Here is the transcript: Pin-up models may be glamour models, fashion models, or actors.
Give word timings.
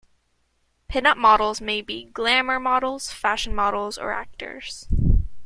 Pin-up 0.87 1.15
models 1.15 1.61
may 1.61 1.79
be 1.79 2.05
glamour 2.05 2.59
models, 2.59 3.11
fashion 3.11 3.53
models, 3.53 3.99
or 3.99 4.11
actors. 4.11 4.87